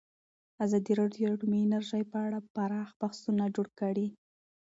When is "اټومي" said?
1.35-1.59